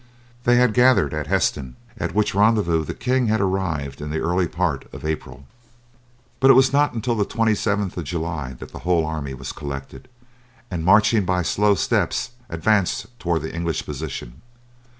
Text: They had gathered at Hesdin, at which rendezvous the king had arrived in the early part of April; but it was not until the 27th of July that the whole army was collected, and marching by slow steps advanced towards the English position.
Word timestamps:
They 0.45 0.55
had 0.55 0.73
gathered 0.73 1.13
at 1.13 1.27
Hesdin, 1.27 1.75
at 1.95 2.15
which 2.15 2.33
rendezvous 2.33 2.83
the 2.83 2.95
king 2.95 3.27
had 3.27 3.39
arrived 3.39 4.01
in 4.01 4.09
the 4.09 4.17
early 4.19 4.47
part 4.47 4.91
of 4.91 5.05
April; 5.05 5.45
but 6.39 6.49
it 6.49 6.55
was 6.55 6.73
not 6.73 6.93
until 6.93 7.13
the 7.13 7.23
27th 7.23 7.95
of 7.95 8.03
July 8.03 8.53
that 8.53 8.71
the 8.71 8.79
whole 8.79 9.05
army 9.05 9.35
was 9.35 9.51
collected, 9.51 10.07
and 10.71 10.83
marching 10.83 11.23
by 11.23 11.43
slow 11.43 11.75
steps 11.75 12.31
advanced 12.49 13.09
towards 13.19 13.43
the 13.43 13.53
English 13.53 13.85
position. 13.85 14.41